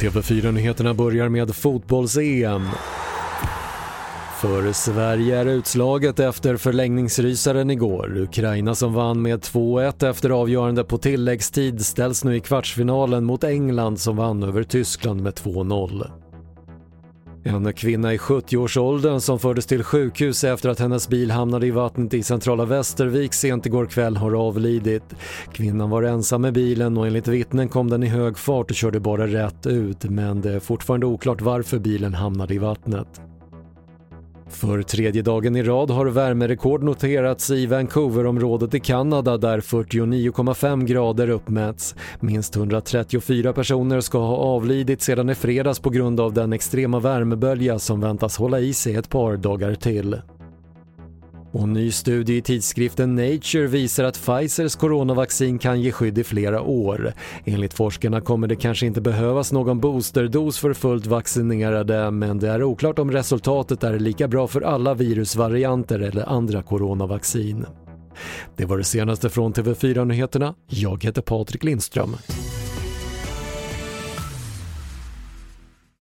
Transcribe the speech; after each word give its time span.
TV4-nyheterna 0.00 0.94
börjar 0.94 1.28
med 1.28 1.54
fotbolls-EM. 1.54 2.68
För 4.40 4.72
Sverige 4.72 5.38
är 5.38 5.46
utslaget 5.46 6.20
efter 6.20 6.56
förlängningsrysaren 6.56 7.70
igår. 7.70 8.16
Ukraina 8.18 8.74
som 8.74 8.94
vann 8.94 9.22
med 9.22 9.40
2-1 9.40 10.10
efter 10.10 10.30
avgörande 10.30 10.84
på 10.84 10.98
tilläggstid 10.98 11.86
ställs 11.86 12.24
nu 12.24 12.36
i 12.36 12.40
kvartsfinalen 12.40 13.24
mot 13.24 13.44
England 13.44 14.00
som 14.00 14.16
vann 14.16 14.42
över 14.42 14.62
Tyskland 14.62 15.22
med 15.22 15.32
2-0. 15.34 16.19
En 17.44 17.72
kvinna 17.72 18.14
i 18.14 18.16
70-årsåldern 18.16 19.20
som 19.20 19.38
fördes 19.38 19.66
till 19.66 19.84
sjukhus 19.84 20.44
efter 20.44 20.68
att 20.68 20.78
hennes 20.78 21.08
bil 21.08 21.30
hamnade 21.30 21.66
i 21.66 21.70
vattnet 21.70 22.14
i 22.14 22.22
centrala 22.22 22.64
Västervik 22.64 23.34
sent 23.34 23.66
igår 23.66 23.86
kväll 23.86 24.16
har 24.16 24.32
avlidit. 24.32 25.14
Kvinnan 25.52 25.90
var 25.90 26.02
ensam 26.02 26.42
med 26.42 26.52
bilen 26.52 26.98
och 26.98 27.06
enligt 27.06 27.28
vittnen 27.28 27.68
kom 27.68 27.90
den 27.90 28.02
i 28.02 28.06
hög 28.06 28.38
fart 28.38 28.70
och 28.70 28.76
körde 28.76 29.00
bara 29.00 29.26
rätt 29.26 29.66
ut 29.66 30.04
men 30.04 30.40
det 30.40 30.52
är 30.52 30.60
fortfarande 30.60 31.06
oklart 31.06 31.40
varför 31.40 31.78
bilen 31.78 32.14
hamnade 32.14 32.54
i 32.54 32.58
vattnet. 32.58 33.20
För 34.50 34.82
tredje 34.82 35.22
dagen 35.22 35.56
i 35.56 35.62
rad 35.62 35.90
har 35.90 36.06
värmerekord 36.06 36.82
noterats 36.82 37.50
i 37.50 37.66
Vancouverområdet 37.66 38.74
i 38.74 38.80
Kanada 38.80 39.36
där 39.36 39.60
49,5 39.60 40.84
grader 40.84 41.30
uppmätts. 41.30 41.94
Minst 42.20 42.56
134 42.56 43.52
personer 43.52 44.00
ska 44.00 44.18
ha 44.18 44.36
avlidit 44.36 45.02
sedan 45.02 45.30
i 45.30 45.34
fredags 45.34 45.78
på 45.78 45.90
grund 45.90 46.20
av 46.20 46.32
den 46.32 46.52
extrema 46.52 47.00
värmebölja 47.00 47.78
som 47.78 48.00
väntas 48.00 48.36
hålla 48.36 48.60
i 48.60 48.72
sig 48.72 48.94
ett 48.94 49.08
par 49.08 49.36
dagar 49.36 49.74
till. 49.74 50.16
Och 51.52 51.62
en 51.62 51.72
ny 51.72 51.90
studie 51.90 52.36
i 52.36 52.42
tidskriften 52.42 53.16
Nature 53.16 53.66
visar 53.66 54.04
att 54.04 54.22
Pfizers 54.22 54.76
coronavaccin 54.76 55.58
kan 55.58 55.80
ge 55.80 55.92
skydd 55.92 56.18
i 56.18 56.24
flera 56.24 56.62
år. 56.62 57.12
Enligt 57.44 57.74
forskarna 57.74 58.20
kommer 58.20 58.48
det 58.48 58.56
kanske 58.56 58.86
inte 58.86 59.00
behövas 59.00 59.52
någon 59.52 59.80
boosterdos 59.80 60.58
för 60.58 60.74
fullt 60.74 61.06
vaccinerade 61.06 62.10
men 62.10 62.38
det 62.38 62.48
är 62.48 62.62
oklart 62.62 62.98
om 62.98 63.10
resultatet 63.10 63.84
är 63.84 63.98
lika 63.98 64.28
bra 64.28 64.46
för 64.46 64.60
alla 64.60 64.94
virusvarianter 64.94 65.98
eller 65.98 66.28
andra 66.28 66.62
coronavaccin. 66.62 67.66
Det 68.56 68.64
var 68.64 68.78
det 68.78 68.84
senaste 68.84 69.30
från 69.30 69.52
TV4 69.52 70.04
Nyheterna. 70.04 70.54
Jag 70.66 71.04
heter 71.04 71.22
Patrik 71.22 71.64
Lindström. 71.64 72.16